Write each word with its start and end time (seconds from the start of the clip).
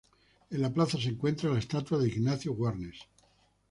En 0.49 0.59
la 0.63 0.73
plaza 0.73 0.97
se 0.99 1.09
encuentra 1.09 1.51
la 1.51 1.59
estatua 1.59 1.99
de 1.99 2.07
Ignacio 2.07 2.53
Warnes. 2.53 3.05